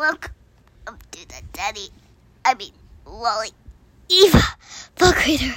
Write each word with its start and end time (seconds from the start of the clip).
Look 0.00 0.30
up 0.86 0.98
to 1.10 1.28
the 1.28 1.42
daddy. 1.52 1.90
I 2.42 2.54
mean, 2.54 2.72
Wall-E. 3.06 3.50
Eva, 4.08 4.42
book 4.96 5.26
reader. 5.26 5.54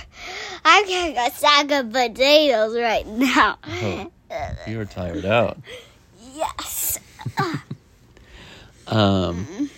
I'm 0.66 0.86
carrying 0.86 1.18
a 1.18 1.32
sack 1.32 1.72
of 1.72 1.94
potatoes 1.94 2.76
right 2.78 3.08
now. 3.08 3.58
Oh, 3.66 4.12
you 4.68 4.78
were 4.78 4.86
tired 4.86 5.26
out. 5.26 5.58
Yes. 6.36 7.00
Um, 8.88 9.70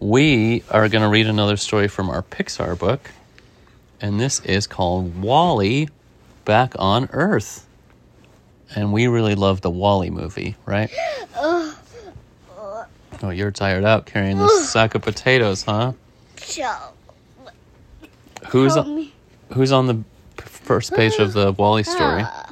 we 0.00 0.64
are 0.70 0.88
going 0.88 1.02
to 1.02 1.08
read 1.08 1.26
another 1.28 1.56
story 1.56 1.86
from 1.86 2.10
our 2.10 2.22
Pixar 2.22 2.76
book, 2.76 3.08
and 4.00 4.18
this 4.18 4.40
is 4.40 4.66
called 4.66 5.20
Wall-E 5.22 5.88
Back 6.44 6.74
on 6.76 7.08
Earth. 7.12 7.66
And 8.74 8.92
we 8.92 9.06
really 9.06 9.36
love 9.36 9.60
the 9.60 9.70
Wall-E 9.70 10.10
movie, 10.10 10.56
right? 10.66 10.90
Oh, 11.40 11.57
you're 13.22 13.50
tired 13.50 13.84
out 13.84 14.06
carrying 14.06 14.38
this 14.38 14.70
sack 14.72 14.94
of 14.94 15.02
potatoes, 15.02 15.62
huh? 15.62 15.92
So, 16.36 16.72
Who's 18.48 18.74
help 18.74 18.86
on, 18.86 18.96
me. 18.96 19.12
who's 19.52 19.72
on 19.72 19.86
the 19.86 20.02
first 20.38 20.94
page 20.94 21.14
of 21.18 21.32
the 21.32 21.52
Wall-E 21.58 21.82
story? 21.82 22.22
Uh, 22.22 22.42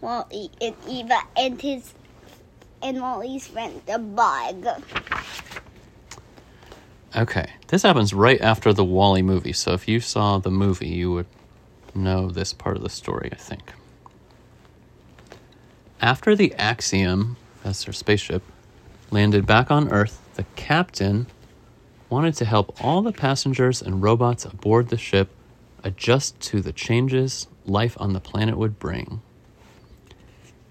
Wall-E 0.00 0.50
and 0.60 0.74
Eva 0.88 1.20
and 1.36 1.60
his 1.60 1.94
and 2.82 3.00
Wall-E's 3.00 3.46
friend, 3.46 3.80
the 3.86 3.98
bug. 3.98 4.66
Okay, 7.16 7.50
this 7.68 7.82
happens 7.82 8.14
right 8.14 8.40
after 8.40 8.72
the 8.72 8.84
Wall-E 8.84 9.22
movie, 9.22 9.52
so 9.52 9.72
if 9.72 9.88
you 9.88 10.00
saw 10.00 10.38
the 10.38 10.50
movie, 10.50 10.88
you 10.88 11.10
would 11.12 11.26
know 11.94 12.28
this 12.30 12.52
part 12.52 12.76
of 12.76 12.82
the 12.82 12.88
story, 12.88 13.28
I 13.32 13.36
think. 13.36 13.72
After 16.00 16.34
the 16.36 16.54
Axiom, 16.54 17.36
that's 17.62 17.84
their 17.84 17.92
spaceship, 17.92 18.42
landed 19.10 19.46
back 19.46 19.70
on 19.70 19.92
Earth, 19.92 20.20
the 20.34 20.44
captain 20.56 21.26
wanted 22.08 22.34
to 22.34 22.44
help 22.44 22.82
all 22.84 23.02
the 23.02 23.12
passengers 23.12 23.82
and 23.82 24.02
robots 24.02 24.44
aboard 24.44 24.88
the 24.88 24.98
ship 24.98 25.30
adjust 25.82 26.38
to 26.40 26.60
the 26.60 26.72
changes 26.72 27.46
life 27.66 27.96
on 28.00 28.12
the 28.12 28.20
planet 28.20 28.56
would 28.56 28.78
bring. 28.78 29.22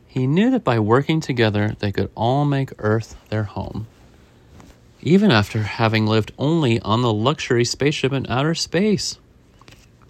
He 0.08 0.27
knew 0.27 0.52
that 0.52 0.64
by 0.64 0.80
working 0.80 1.19
together, 1.19 1.75
they 1.80 1.91
could 1.91 2.09
all 2.16 2.45
make 2.45 2.72
Earth 2.80 3.16
their 3.30 3.44
home 3.44 3.88
even 5.02 5.31
after 5.31 5.64
having 5.64 6.05
lived 6.05 6.31
only 6.38 6.80
on 6.81 7.02
the 7.02 7.14
luxury 7.14 7.66
spaceship 7.66 8.11
in 8.11 8.25
outer 8.30 8.55
space. 8.55 9.17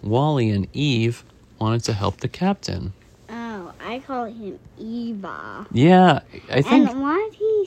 Wall-E 0.02 0.50
and 0.50 0.66
Eve 0.72 1.24
wanted 1.58 1.84
to 1.84 1.92
help 1.92 2.18
the 2.18 2.28
captain. 2.28 2.92
Oh, 3.28 3.72
I 3.80 4.00
call 4.00 4.24
him 4.24 4.58
Eva. 4.78 5.66
Yeah, 5.70 6.20
I 6.50 6.62
think 6.62 6.88
And 6.88 7.00
why 7.00 7.28
did 7.30 7.38
he 7.38 7.66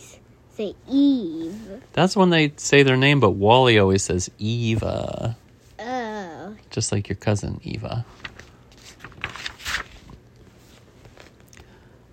say 0.55 0.75
Eve? 0.89 1.81
that's 1.93 2.15
when 2.15 2.29
they 2.29 2.53
say 2.57 2.83
their 2.83 2.97
name, 2.97 3.19
but 3.19 3.31
Wall-E 3.31 3.77
always 3.79 4.03
says 4.03 4.29
Eva, 4.37 5.35
Oh, 5.79 6.55
just 6.69 6.91
like 6.91 7.09
your 7.09 7.15
cousin 7.15 7.59
Eva. 7.63 8.05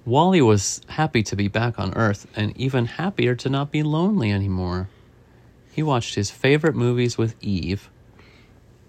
Wall-E 0.06 0.40
was 0.42 0.80
happy 0.88 1.22
to 1.22 1.36
be 1.36 1.48
back 1.48 1.78
on 1.78 1.94
Earth 1.94 2.26
and 2.34 2.56
even 2.56 2.86
happier 2.86 3.34
to 3.36 3.48
not 3.48 3.70
be 3.70 3.82
lonely 3.82 4.32
anymore. 4.32 4.88
He 5.72 5.82
watched 5.82 6.14
his 6.14 6.30
favorite 6.30 6.74
movies 6.74 7.16
with 7.16 7.36
Eve. 7.40 7.88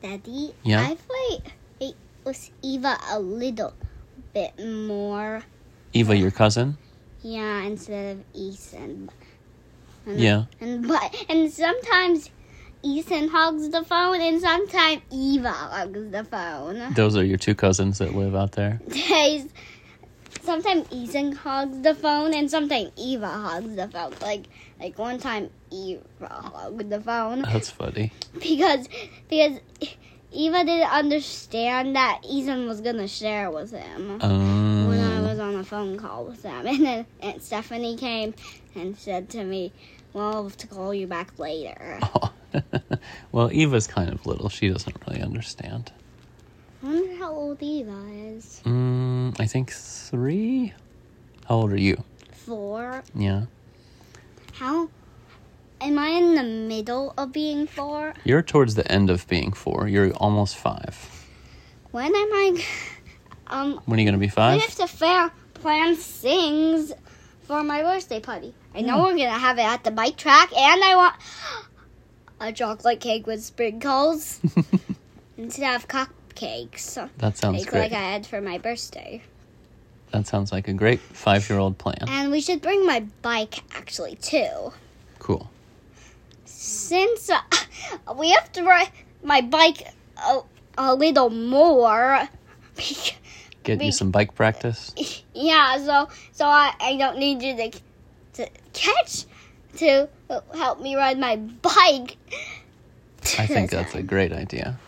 Daddy. 0.02 0.56
Yeah? 0.64 0.82
I 0.82 0.96
thought 0.96 1.52
it 1.80 1.96
was 2.24 2.50
Eva 2.64 2.98
a 3.12 3.20
little 3.20 3.74
bit 4.34 4.58
more. 4.60 5.44
Eva, 5.94 6.16
your 6.16 6.32
cousin? 6.32 6.78
Yeah, 7.22 7.62
instead 7.62 8.18
of 8.18 8.24
Ethan. 8.34 9.10
And 10.06 10.20
Yeah. 10.20 10.46
And 10.60 10.88
but 10.88 11.16
and 11.30 11.52
sometimes 11.52 12.30
Ethan 12.84 13.28
hugs 13.30 13.70
the 13.70 13.84
phone, 13.84 14.22
and 14.22 14.42
sometimes 14.42 15.02
Eva 15.12 15.52
hugs 15.52 16.10
the 16.12 16.24
phone. 16.24 16.94
Those 16.94 17.16
are 17.16 17.24
your 17.24 17.38
two 17.38 17.54
cousins 17.56 18.00
that 18.00 18.16
live 18.16 18.36
out 18.36 18.54
there. 18.54 18.82
Sometimes 20.44 20.88
Ethan 20.92 21.34
hugs 21.34 21.82
the 21.82 21.94
phone, 21.94 22.34
and 22.34 22.50
sometimes 22.50 22.92
Eva 22.98 23.28
hugs 23.28 23.76
the 23.76 23.88
phone. 23.88 24.14
Like 24.22 24.46
like 24.80 24.98
one 24.98 25.20
time 25.20 25.52
Eva 25.70 26.02
hugged 26.28 26.90
the 26.90 27.00
phone 27.00 27.44
That's 27.44 27.70
funny. 27.70 28.12
because 28.34 28.88
because 29.30 29.60
Eva 30.32 30.64
didn't 30.64 30.90
understand 30.90 31.96
that 31.96 32.22
Ethan 32.28 32.68
was 32.68 32.82
gonna 32.82 33.08
share 33.08 33.52
with 33.52 33.72
him. 33.72 34.18
Um, 34.22 34.81
a 35.62 35.64
phone 35.64 35.98
call 35.98 36.26
with 36.26 36.42
them. 36.42 36.66
And 36.72 36.86
then 36.86 37.06
and 37.22 37.42
Stephanie 37.42 37.96
came 37.96 38.34
and 38.76 38.98
said 38.98 39.30
to 39.30 39.44
me, 39.44 39.72
Well, 40.14 40.34
I'll 40.36 40.44
have 40.44 40.58
to 40.58 40.68
call 40.68 40.94
you 40.94 41.08
back 41.08 41.38
later. 41.40 42.00
well, 43.32 43.52
Eva's 43.52 43.88
kind 43.88 44.12
of 44.12 44.26
little. 44.26 44.50
She 44.50 44.70
doesn't 44.70 44.96
really 45.08 45.22
understand. 45.22 45.92
I 46.84 46.88
wonder 46.88 47.16
how 47.16 47.32
old 47.32 47.62
Eva 47.62 48.06
is. 48.10 48.62
Mm, 48.66 49.40
I 49.40 49.46
think 49.46 49.72
three. 49.72 50.74
How 51.48 51.56
old 51.56 51.72
are 51.72 51.80
you? 51.80 52.04
Four. 52.32 53.04
Yeah. 53.14 53.46
How 54.54 54.90
am 55.80 56.00
I 56.00 56.08
in 56.10 56.36
the 56.36 56.44
middle 56.44 57.14
of 57.18 57.32
being 57.32 57.68
four? 57.68 58.14
You're 58.24 58.42
towards 58.42 58.76
the 58.76 58.92
end 58.92 59.10
of 59.10 59.28
being 59.28 59.54
four. 59.54 59.88
You're 59.88 60.12
almost 60.14 60.58
five. 60.58 61.26
When 61.92 62.08
am 62.08 62.34
I 62.34 62.64
um 63.48 63.80
When 63.86 64.00
are 64.00 64.02
you 64.02 64.08
going 64.08 64.20
to 64.20 64.20
be 64.20 64.28
five? 64.30 64.56
we 64.56 64.62
have 64.62 64.76
to 64.76 64.88
fa- 64.88 65.32
plan 65.62 65.96
things 65.96 66.92
for 67.44 67.64
my 67.64 67.82
birthday 67.84 68.20
party. 68.20 68.54
I 68.74 68.82
know 68.82 69.04
we're 69.04 69.12
gonna 69.18 69.30
have 69.32 69.58
it 69.58 69.64
at 69.64 69.84
the 69.84 69.92
bike 69.92 70.18
track 70.18 70.56
and 70.58 70.84
I 70.84 70.96
want 70.96 71.16
a 72.40 72.52
chocolate 72.52 73.00
cake 73.00 73.28
with 73.28 73.44
sprinkles 73.44 74.40
instead 75.38 75.76
of 75.76 75.88
cupcakes. 75.88 76.96
that 77.20 77.38
sounds 77.38 77.60
Like, 77.60 77.70
great. 77.70 77.82
like 77.82 77.92
I 77.94 78.02
had 78.14 78.26
for 78.26 78.42
my 78.42 78.58
birthday. 78.58 79.22
That 80.12 80.28
sounds 80.28 80.52
like 80.52 80.68
a 80.68 80.74
great 80.74 81.00
five 81.00 81.48
year 81.50 81.60
old 81.60 81.78
plan. 81.78 82.06
And 82.08 82.32
we 82.32 82.42
should 82.42 82.62
bring 82.62 82.86
my 82.86 83.02
bike 83.22 83.64
actually 83.76 84.16
too. 84.16 84.74
Cool. 85.20 85.50
Since 86.46 87.30
uh, 87.30 87.40
we 88.18 88.32
have 88.32 88.52
to 88.54 88.64
ride 88.64 88.90
my 89.24 89.42
bike 89.42 89.84
a, 90.18 90.40
a 90.78 90.96
little 90.96 91.30
more. 91.30 92.28
Get 93.64 93.82
you 93.82 93.92
some 93.92 94.12
bike 94.12 94.34
practice. 94.34 94.94
yeah, 95.34 95.78
so 95.78 96.10
so 96.32 96.46
I, 96.46 96.74
I 96.80 96.98
don't 96.98 97.18
need 97.18 97.42
you 97.42 97.56
to 97.56 97.80
to 98.34 98.50
catch 98.74 99.26
to 99.78 100.10
help 100.54 100.82
me 100.82 100.96
ride 100.96 101.20
my 101.20 101.36
bike. 101.36 102.18
I 103.38 103.46
think 103.46 103.72
that's 103.72 103.96
a 103.96 104.02
great 104.02 104.32
idea. 104.32 104.80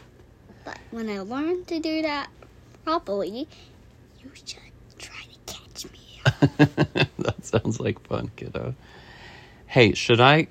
But 0.66 0.80
when 0.92 1.10
I 1.10 1.20
learn 1.20 1.66
to 1.66 1.80
do 1.80 2.02
that 2.02 2.30
properly, 2.84 3.48
you 4.20 4.32
should 4.34 4.48
try 4.98 5.24
to 5.24 5.54
catch 5.54 5.86
me. 5.92 6.22
that 7.20 7.36
sounds 7.46 7.80
like 7.80 8.00
fun, 8.08 8.32
kiddo. 8.36 8.76
Hey, 9.68 9.94
should 9.94 10.22
I 10.22 10.48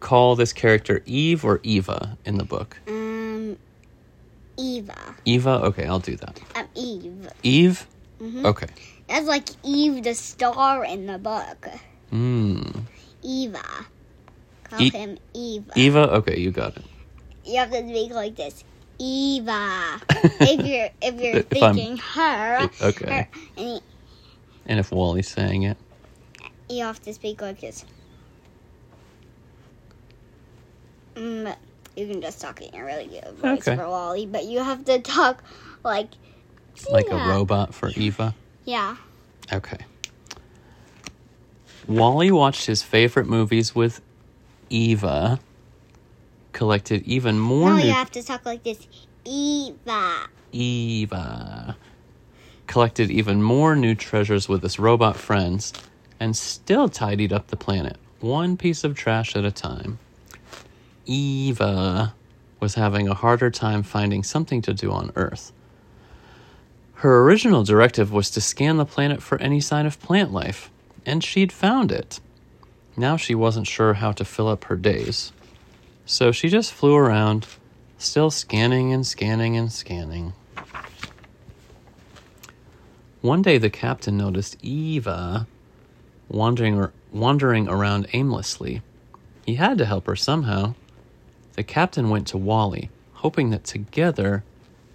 call 0.00 0.36
this 0.36 0.52
character 0.52 1.02
Eve 1.06 1.44
or 1.44 1.60
Eva 1.62 2.18
in 2.24 2.36
the 2.36 2.44
book? 2.44 2.78
Um, 2.88 3.56
Eva. 4.56 5.14
Eva? 5.24 5.60
Okay, 5.64 5.86
I'll 5.86 5.98
do 5.98 6.16
that. 6.16 6.40
Eve. 6.76 7.28
Eve? 7.42 7.86
Mhm. 8.20 8.44
Okay. 8.44 8.66
That's 9.08 9.26
like 9.26 9.48
Eve, 9.62 10.02
the 10.02 10.14
star 10.14 10.84
in 10.84 11.06
the 11.06 11.18
book. 11.18 11.68
Mm. 12.12 12.82
Eva. 13.22 13.62
Call 14.64 14.82
E- 14.82 14.90
him 14.90 15.18
Eva. 15.34 15.72
Eva? 15.76 16.10
Okay, 16.22 16.38
you 16.40 16.50
got 16.50 16.76
it. 16.76 16.84
You 17.44 17.58
have 17.58 17.70
to 17.70 17.78
speak 17.88 18.12
like 18.12 18.34
this. 18.36 18.64
Eva. 18.98 20.00
if 20.40 20.66
you're 20.66 20.88
if 21.02 21.20
you're 21.20 21.44
If 21.50 21.62
I'm- 21.62 21.74
thinking 21.74 21.96
her, 21.98 22.70
Okay. 22.82 23.10
her, 23.10 23.28
and 23.56 23.68
you, 23.68 23.80
And 24.66 24.80
if 24.80 24.90
Wall-E's 24.90 25.28
saying 25.28 25.62
it. 25.62 25.76
you 26.68 26.82
have 26.84 27.00
to 27.02 27.12
speak 27.14 27.40
like 27.42 27.60
this. 27.60 27.84
Mm, 31.14 31.54
you 31.96 32.06
can 32.06 32.20
just 32.20 32.40
talk 32.40 32.60
in 32.60 32.74
a 32.78 32.84
really 32.84 33.06
good 33.06 33.34
voice 33.38 33.60
Okay. 33.66 33.76
for 33.76 33.88
Wall-E, 33.88 34.26
but 34.26 34.44
you 34.44 34.58
have 34.58 34.84
to 34.86 34.98
talk 35.00 35.42
like 35.84 36.08
Like 36.90 37.06
yeah. 37.08 37.26
a 37.26 37.28
robot 37.30 37.74
for 37.74 37.90
Eva? 37.90 38.34
Yeah. 38.64 38.96
Okay. 39.52 39.78
Wall-E 41.86 42.30
watched 42.32 42.66
his 42.66 42.82
favorite 42.82 43.26
movies 43.26 43.74
with 43.74 44.00
Eva, 44.70 45.38
collected 46.52 47.02
even 47.04 47.38
more 47.38 47.70
No, 47.70 47.76
new 47.76 47.84
you 47.84 47.92
have 47.92 48.10
to 48.12 48.22
talk 48.22 48.44
like 48.44 48.64
this. 48.64 48.86
Eva. 49.24 50.26
Eva. 50.52 51.76
Collected 52.66 53.10
even 53.10 53.42
more 53.42 53.76
new 53.76 53.94
treasures 53.94 54.48
with 54.48 54.62
his 54.62 54.78
robot 54.78 55.16
friends 55.16 55.72
and 56.18 56.36
still 56.36 56.88
tidied 56.88 57.32
up 57.32 57.48
the 57.48 57.56
planet, 57.56 57.96
one 58.20 58.56
piece 58.56 58.82
of 58.82 58.96
trash 58.96 59.36
at 59.36 59.44
a 59.44 59.52
time. 59.52 59.98
Eva 61.04 62.14
was 62.58 62.74
having 62.74 63.06
a 63.06 63.14
harder 63.14 63.50
time 63.50 63.82
finding 63.82 64.24
something 64.24 64.62
to 64.62 64.74
do 64.74 64.90
on 64.90 65.12
Earth. 65.14 65.52
Her 67.00 67.22
original 67.22 67.62
directive 67.62 68.10
was 68.10 68.30
to 68.30 68.40
scan 68.40 68.78
the 68.78 68.86
planet 68.86 69.22
for 69.22 69.38
any 69.38 69.60
sign 69.60 69.84
of 69.84 70.00
plant 70.00 70.32
life, 70.32 70.70
and 71.04 71.22
she'd 71.22 71.52
found 71.52 71.92
it. 71.92 72.20
Now 72.96 73.18
she 73.18 73.34
wasn't 73.34 73.66
sure 73.66 73.94
how 73.94 74.12
to 74.12 74.24
fill 74.24 74.48
up 74.48 74.64
her 74.64 74.76
days. 74.76 75.30
So 76.06 76.32
she 76.32 76.48
just 76.48 76.72
flew 76.72 76.96
around, 76.96 77.46
still 77.98 78.30
scanning 78.30 78.94
and 78.94 79.06
scanning 79.06 79.58
and 79.58 79.70
scanning. 79.70 80.32
One 83.20 83.42
day 83.42 83.58
the 83.58 83.68
captain 83.68 84.16
noticed 84.16 84.56
Eva 84.62 85.46
wandering 86.28 86.88
wandering 87.12 87.68
around 87.68 88.06
aimlessly. 88.14 88.80
He 89.44 89.56
had 89.56 89.76
to 89.78 89.84
help 89.84 90.06
her 90.06 90.16
somehow. 90.16 90.74
The 91.52 91.62
captain 91.62 92.08
went 92.08 92.26
to 92.28 92.38
Wall-E, 92.38 92.88
hoping 93.14 93.50
that 93.50 93.64
together 93.64 94.44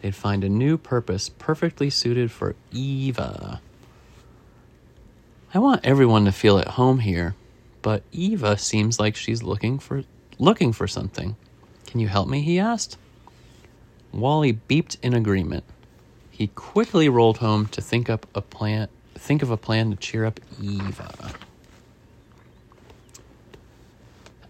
they'd 0.02 0.16
find 0.16 0.44
a 0.44 0.50
new 0.50 0.78
purpose 0.78 1.30
perfectly 1.30 1.90
suited 1.90 2.32
for 2.32 2.56
Eva. 2.72 3.62
I 5.54 5.60
want 5.60 5.86
everyone 5.86 6.26
to 6.26 6.32
feel 6.32 6.58
at 6.58 6.70
home 6.70 7.00
here, 7.00 7.36
but 7.82 8.04
Eva 8.12 8.58
seems 8.58 9.00
like 9.00 9.16
she's 9.16 9.44
looking 9.44 9.80
for 9.80 10.04
looking 10.40 10.74
for 10.74 10.88
something. 10.88 11.36
Can 11.86 12.00
you 12.00 12.08
help 12.08 12.28
me? 12.28 12.42
he 12.42 12.58
asked. 12.58 12.98
Wall-E 14.12 14.60
beeped 14.68 14.98
in 15.02 15.14
agreement. 15.14 15.64
He 16.30 16.48
quickly 16.48 17.08
rolled 17.08 17.38
home 17.38 17.68
to 17.68 17.82
think 17.82 18.10
up 18.10 18.26
a 18.34 18.42
plan 18.42 18.88
think 19.22 19.44
of 19.44 19.52
a 19.52 19.58
plan 19.58 19.92
to 19.92 19.96
cheer 19.96 20.26
up 20.26 20.40
Eva. 20.62 21.34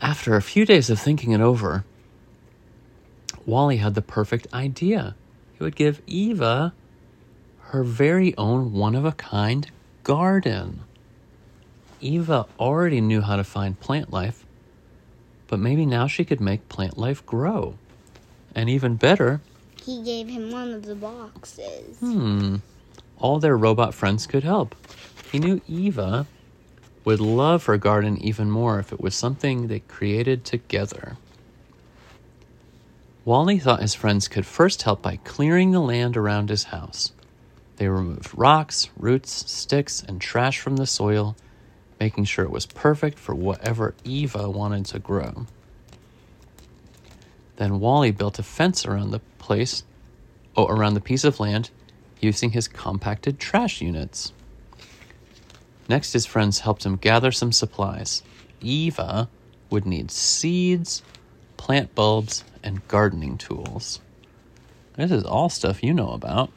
After 0.01 0.35
a 0.35 0.41
few 0.41 0.65
days 0.65 0.89
of 0.89 0.99
thinking 0.99 1.31
it 1.33 1.41
over, 1.41 1.83
Wall-E 3.45 3.77
had 3.77 3.95
the 3.95 4.01
perfect 4.01 4.47
idea. 4.53 5.15
He 5.61 5.63
would 5.63 5.75
give 5.75 6.01
Eva 6.07 6.73
her 7.65 7.83
very 7.83 8.35
own 8.35 8.73
one 8.73 8.95
of 8.95 9.05
a 9.05 9.11
kind 9.11 9.69
garden. 10.03 10.79
Eva 11.99 12.47
already 12.59 12.99
knew 12.99 13.21
how 13.21 13.35
to 13.35 13.43
find 13.43 13.79
plant 13.79 14.11
life, 14.11 14.43
but 15.47 15.59
maybe 15.59 15.85
now 15.85 16.07
she 16.07 16.25
could 16.25 16.41
make 16.41 16.67
plant 16.67 16.97
life 16.97 17.23
grow. 17.27 17.75
And 18.55 18.71
even 18.71 18.95
better, 18.95 19.39
He 19.85 20.01
gave 20.01 20.27
him 20.27 20.49
one 20.49 20.73
of 20.73 20.81
the 20.87 20.95
boxes. 20.95 21.95
hmm, 21.99 22.55
all 23.19 23.37
their 23.37 23.55
robot 23.55 23.93
friends 23.93 24.25
could 24.25 24.43
help. 24.43 24.73
He 25.31 25.37
knew 25.37 25.61
Eva 25.67 26.25
would 27.05 27.21
love 27.21 27.65
her 27.65 27.77
garden 27.77 28.17
even 28.17 28.49
more 28.49 28.79
if 28.79 28.91
it 28.91 28.99
was 28.99 29.13
something 29.13 29.67
they 29.67 29.81
created 29.81 30.43
together. 30.43 31.17
Wall-E 33.23 33.59
thought 33.59 33.81
his 33.81 33.93
friends 33.93 34.27
could 34.27 34.47
first 34.47 34.81
help 34.81 35.03
by 35.03 35.17
clearing 35.17 35.71
the 35.71 35.79
land 35.79 36.17
around 36.17 36.49
his 36.49 36.65
house. 36.65 37.11
They 37.75 37.87
removed 37.87 38.35
rocks, 38.35 38.89
roots, 38.97 39.51
sticks, 39.51 40.01
and 40.01 40.19
trash 40.19 40.59
from 40.59 40.77
the 40.77 40.87
soil, 40.87 41.35
making 41.99 42.25
sure 42.25 42.45
it 42.45 42.51
was 42.51 42.65
perfect 42.65 43.19
for 43.19 43.35
whatever 43.35 43.93
Eva 44.03 44.49
wanted 44.49 44.85
to 44.87 44.99
grow. 44.99 45.45
Then 47.57 47.79
Wall-E 47.79 48.09
built 48.09 48.39
a 48.39 48.43
fence 48.43 48.87
around 48.87 49.11
the 49.11 49.21
place, 49.37 49.83
oh, 50.57 50.65
around 50.65 50.95
the 50.95 50.99
piece 51.01 51.23
of 51.23 51.39
land, 51.39 51.69
using 52.19 52.51
his 52.51 52.67
compacted 52.67 53.39
trash 53.39 53.81
units. 53.81 54.33
Next, 55.87 56.13
his 56.13 56.25
friends 56.25 56.61
helped 56.61 56.87
him 56.87 56.95
gather 56.95 57.31
some 57.31 57.51
supplies. 57.51 58.23
Eva 58.61 59.29
would 59.69 59.85
need 59.85 60.09
seeds, 60.09 61.03
plant 61.61 61.93
bulbs, 61.93 62.43
and 62.63 62.87
gardening 62.87 63.37
tools. 63.37 63.99
This 64.97 65.11
is 65.11 65.23
all 65.23 65.47
stuff 65.47 65.83
you 65.83 65.93
know 65.93 66.09
about. 66.09 66.49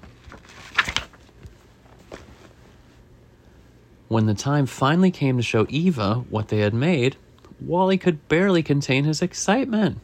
When 4.08 4.24
the 4.24 4.32
time 4.32 4.64
finally 4.64 5.10
came 5.10 5.36
to 5.36 5.42
show 5.42 5.66
Eva 5.68 6.24
what 6.30 6.48
they 6.48 6.60
had 6.60 6.72
made, 6.72 7.16
Wall-E 7.60 7.98
could 7.98 8.26
barely 8.28 8.62
contain 8.62 9.04
his 9.04 9.20
excitement. 9.20 9.98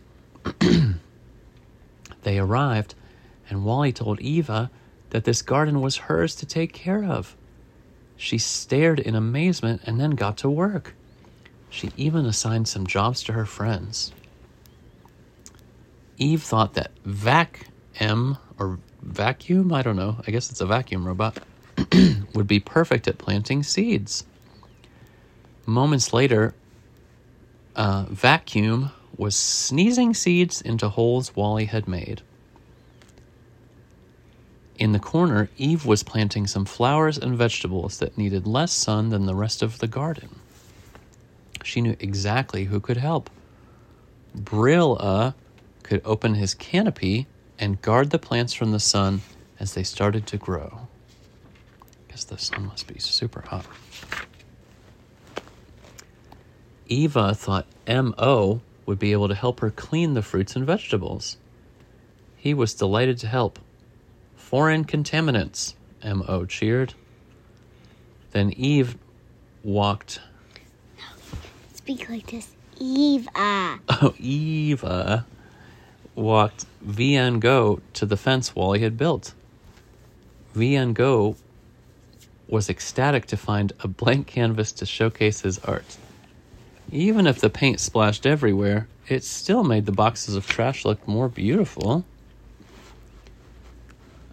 they 2.23 2.39
arrived, 2.39 2.95
and 3.49 3.65
Wall-E 3.65 3.93
told 3.93 4.21
Eva 4.21 4.71
that 5.09 5.25
this 5.25 5.41
garden 5.41 5.81
was 5.81 5.97
hers 5.97 6.35
to 6.35 6.45
take 6.45 6.75
care 6.75 7.05
of. 7.05 7.35
She 8.19 8.37
stared 8.37 9.01
in 9.01 9.15
amazement 9.15 9.81
and 9.87 9.99
then 9.99 10.11
got 10.11 10.37
to 10.39 10.51
work. 10.51 10.95
She 11.71 11.91
even 11.97 12.27
assigned 12.27 12.69
some 12.69 12.87
jobs 12.87 13.23
to 13.23 13.33
her 13.33 13.47
friends. 13.47 14.13
Eve 16.21 16.43
thought 16.43 16.75
that 16.75 16.93
Vac 17.05 17.67
M 17.99 18.37
or 18.59 18.79
vacuum, 19.03 19.73
I 19.73 19.83
don't 19.83 19.97
know, 19.97 20.17
I 20.27 20.31
guess 20.31 20.51
it's 20.51 20.61
a 20.61 20.67
vacuum 20.67 21.07
robot, 21.07 21.39
would 22.35 22.47
be 22.47 22.61
perfect 22.61 23.09
at 23.09 23.19
planting 23.19 23.63
seeds. 23.63 24.25
Moments 25.65 26.13
later, 26.13 26.55
uh, 27.75 28.05
Vacuum 28.09 28.91
was 29.17 29.35
sneezing 29.35 30.13
seeds 30.13 30.61
into 30.61 30.91
holes 30.91 31.35
Wall-E 31.35 31.65
had 31.65 31.89
made. 31.89 32.21
In 34.79 34.93
the 34.93 34.99
corner, 34.99 35.49
Eve 35.57 35.87
was 35.87 36.03
planting 36.03 36.47
some 36.47 36.65
flowers 36.65 37.19
and 37.19 37.37
vegetables 37.37 37.99
that 37.99 38.19
needed 38.19 38.47
less 38.47 38.73
sun 38.73 39.11
than 39.11 39.27
the 39.27 39.35
rest 39.35 39.63
of 39.63 39.79
the 39.79 39.87
garden. 39.87 40.41
She 41.63 41.81
knew 41.81 41.97
exactly 42.01 42.65
who 42.65 42.81
could 42.81 42.97
help. 42.97 43.31
Brilla 44.37 45.35
could 45.83 46.03
open 46.05 46.35
his 46.35 46.55
canopy 46.55 47.27
and 47.59 47.83
guard 47.83 48.11
the 48.11 48.19
plants 48.19 48.53
from 48.53 48.73
the 48.73 48.81
sun 48.81 49.21
as 49.59 49.75
they 49.75 49.83
started 49.83 50.27
to 50.27 50.37
grow. 50.37 50.89
Guess 52.09 52.25
the 52.25 52.39
sun 52.39 52.67
must 52.67 52.87
be 52.87 52.99
super 52.99 53.43
hot. 53.43 53.67
Eva 56.89 57.35
thought 57.35 57.67
M.O. 57.87 58.61
would 58.87 58.99
be 58.99 59.13
able 59.13 59.29
to 59.29 59.35
help 59.35 59.61
her 59.61 59.71
clean 59.71 60.15
the 60.15 60.23
fruits 60.23 60.57
and 60.57 60.67
vegetables. 60.67 61.37
He 62.37 62.55
was 62.55 62.75
delighted 62.75 63.19
to 63.19 63.29
help. 63.29 63.59
Foreign 64.35 64.85
contaminants, 64.85 65.75
M.O. 66.03 66.47
cheered. 66.47 66.95
Then 68.33 68.53
Eve 68.57 68.97
walked. 69.63 70.21
No, 70.97 71.05
Speak 71.75 72.09
like 72.09 72.27
this. 72.29 72.51
Eva. 72.81 73.79
Oh, 73.89 74.15
Eva 74.19 75.27
walked 76.21 76.67
VN 76.87 77.41
Go 77.41 77.81
to 77.95 78.07
the 78.07 78.17
fence 78.17 78.55
Wall-E 78.55 78.81
had 78.81 78.97
built. 78.97 79.35
VN 80.55 80.95
Go 80.95 81.37
was 82.47 82.69
ecstatic 82.69 83.27
to 83.27 83.37
find 83.37 83.73
a 83.81 83.89
blank 83.89 84.27
canvas 84.27 84.73
to 84.73 84.87
showcase 84.87 85.41
his 85.41 85.59
art. 85.61 85.97
Even 86.93 87.27
if 87.27 87.41
the 87.41 87.51
paint 87.51 87.81
splashed 87.81 88.27
everywhere, 88.27 88.89
it 89.09 89.25
still 89.25 89.65
made 89.65 89.87
the 89.87 89.93
boxes 89.93 90.35
of 90.35 90.47
trash 90.47 90.85
look 90.85 91.07
more 91.07 91.29
beautiful. 91.29 92.05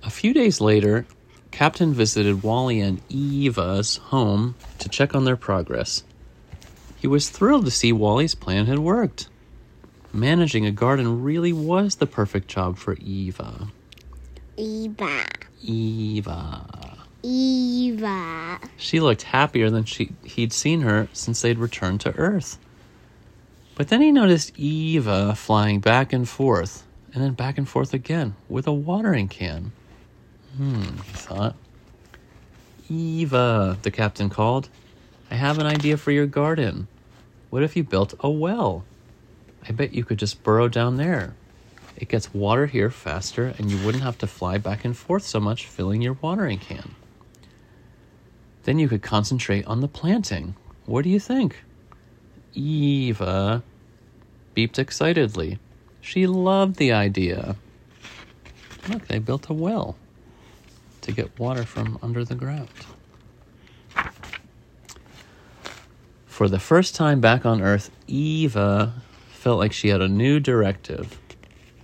A 0.03 0.09
few 0.09 0.33
days 0.33 0.59
later, 0.59 1.05
Captain 1.51 1.93
visited 1.93 2.43
Wall-E 2.43 2.79
and 2.79 3.01
Eva's 3.09 3.97
home 3.97 4.55
to 4.79 4.89
check 4.89 5.15
on 5.15 5.25
their 5.25 5.35
progress. 5.35 6.03
He 6.97 7.07
was 7.07 7.29
thrilled 7.29 7.65
to 7.65 7.71
see 7.71 7.91
Wall-E's 7.91 8.35
plan 8.35 8.65
had 8.65 8.79
worked. 8.79 9.29
Managing 10.13 10.65
a 10.65 10.71
garden 10.71 11.21
really 11.21 11.53
was 11.53 11.95
the 11.95 12.07
perfect 12.07 12.47
job 12.47 12.77
for 12.77 12.95
Eva. 12.95 13.67
Eva. 14.55 15.25
Eva. 15.61 16.97
Eva. 17.23 18.59
She 18.77 18.99
looked 18.99 19.23
happier 19.23 19.69
than 19.69 19.83
she, 19.83 20.11
he'd 20.23 20.53
seen 20.53 20.81
her 20.81 21.07
since 21.13 21.41
they'd 21.41 21.57
returned 21.57 22.01
to 22.01 22.15
Earth. 22.15 22.57
But 23.75 23.89
then 23.89 24.01
he 24.01 24.11
noticed 24.11 24.57
Eva 24.57 25.35
flying 25.35 25.79
back 25.79 26.13
and 26.13 26.27
forth, 26.27 26.83
and 27.13 27.23
then 27.23 27.33
back 27.33 27.57
and 27.57 27.67
forth 27.67 27.93
again 27.93 28.35
with 28.49 28.65
a 28.65 28.73
watering 28.73 29.27
can. 29.27 29.71
Hmm, 30.55 30.81
he 30.81 31.13
thought. 31.13 31.55
Eva, 32.89 33.77
the 33.81 33.91
captain 33.91 34.29
called. 34.29 34.69
I 35.29 35.35
have 35.35 35.59
an 35.59 35.67
idea 35.67 35.97
for 35.97 36.11
your 36.11 36.25
garden. 36.25 36.87
What 37.49 37.61
if 37.63 37.75
you 37.75 37.83
built 37.83 38.13
a 38.19 38.29
well? 38.29 38.85
I 39.67 39.71
bet 39.73 39.93
you 39.93 40.05
could 40.05 40.19
just 40.19 40.43
burrow 40.43 40.67
down 40.69 40.97
there. 40.97 41.35
It 41.97 42.09
gets 42.09 42.33
water 42.33 42.67
here 42.67 42.89
faster, 42.89 43.53
and 43.57 43.69
you 43.69 43.83
wouldn't 43.85 44.03
have 44.03 44.17
to 44.19 44.27
fly 44.27 44.57
back 44.57 44.85
and 44.85 44.95
forth 44.95 45.23
so 45.23 45.39
much 45.39 45.65
filling 45.65 46.01
your 46.01 46.17
watering 46.21 46.59
can. 46.59 46.95
Then 48.63 48.79
you 48.79 48.87
could 48.87 49.01
concentrate 49.01 49.65
on 49.65 49.81
the 49.81 49.87
planting. 49.87 50.55
What 50.85 51.03
do 51.03 51.09
you 51.09 51.19
think? 51.19 51.63
Eva 52.53 53.63
beeped 54.55 54.79
excitedly. 54.79 55.59
She 56.01 56.27
loved 56.27 56.77
the 56.77 56.91
idea. 56.91 57.55
Look, 58.87 59.07
they 59.07 59.19
built 59.19 59.49
a 59.49 59.53
well 59.53 59.97
to 61.01 61.11
get 61.11 61.37
water 61.37 61.63
from 61.63 61.99
under 62.01 62.23
the 62.23 62.35
ground. 62.35 62.69
For 66.25 66.47
the 66.47 66.59
first 66.59 66.95
time 66.95 67.19
back 67.19 67.45
on 67.45 67.61
Earth, 67.61 67.89
Eva 68.07 68.93
felt 69.37 69.59
like 69.59 69.71
she 69.71 69.89
had 69.89 70.01
a 70.01 70.07
new 70.07 70.39
directive. 70.39 71.17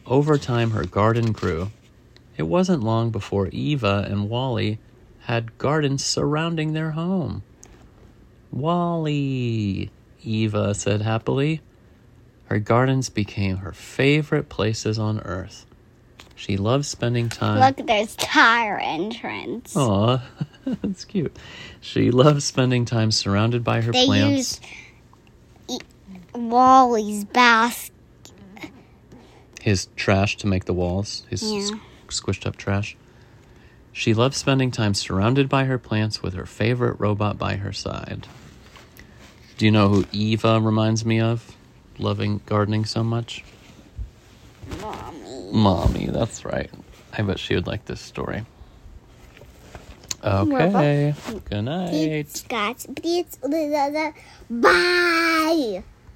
Over 0.06 0.38
time, 0.38 0.72
her 0.72 0.84
garden 0.84 1.32
grew. 1.32 1.72
It 2.36 2.44
wasn't 2.44 2.84
long 2.84 3.12
before 3.12 3.48
Eva 3.48 4.06
and 4.10 4.30
Wall-E 4.30 4.80
had 5.22 5.58
gardens 5.58 6.04
surrounding 6.04 6.74
their 6.74 6.92
home. 6.92 7.44
Wall-E, 8.52 9.90
Eva 10.24 10.74
said 10.74 11.02
happily. 11.02 11.62
Her 12.46 12.60
gardens 12.60 13.10
became 13.10 13.58
her 13.58 13.72
favorite 13.72 14.50
places 14.50 15.00
on 15.00 15.20
earth. 15.22 15.66
She 16.36 16.58
loves 16.58 16.88
spending 16.88 17.30
time. 17.30 17.60
Look, 17.60 17.88
there's 17.88 18.16
tire 18.16 18.80
entrance. 18.80 19.76
Aw, 19.78 20.22
that's 20.66 21.06
cute. 21.06 21.36
She 21.80 22.12
loves 22.12 22.44
spending 22.44 22.86
time 22.86 23.12
surrounded 23.12 23.64
by 23.64 23.82
her 23.82 23.92
they 23.92 24.06
plants. 24.06 24.60
use 24.60 24.62
Wall-E's 26.34 27.26
basket. 27.26 27.92
his 29.62 29.88
trash 29.96 30.36
to 30.36 30.46
make 30.46 30.66
the 30.66 30.74
walls, 30.74 31.24
his 31.30 31.42
Yeah. 31.42 31.70
squished 32.10 32.46
up 32.46 32.58
trash. 32.58 32.98
She 33.94 34.14
loves 34.14 34.36
spending 34.36 34.72
time 34.72 34.94
surrounded 34.94 35.48
by 35.48 35.64
her 35.66 35.78
plants 35.78 36.22
with 36.22 36.34
her 36.34 36.46
favorite 36.46 37.00
robot 37.00 37.38
by 37.38 37.56
her 37.56 37.72
side. 37.72 38.28
Do 39.58 39.66
you 39.66 39.72
know 39.72 39.88
who 39.88 40.06
Eva 40.12 40.60
reminds 40.60 41.06
me 41.06 41.22
of? 41.22 41.56
Loving 41.98 42.42
gardening 42.46 42.84
so 42.84 43.04
much? 43.06 43.44
Mommy. 44.82 45.50
Mommy, 45.52 46.06
that's 46.08 46.44
right. 46.44 46.70
I 47.18 47.22
bet 47.22 47.40
she 47.40 47.56
would 47.56 47.68
like 47.68 47.86
this 47.86 48.02
story. 48.02 48.46
Okay. 50.24 51.14
Good 51.50 51.62
night. 51.62 51.94
It's 51.94 52.42
got 52.42 52.86
it's 53.04 53.38
bye. 54.50 55.84